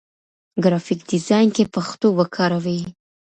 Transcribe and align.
ګرافيک 0.63 0.99
ډيزاين 1.09 1.49
کې 1.55 1.63
پښتو 1.73 2.07
وکاروئ. 2.19 2.81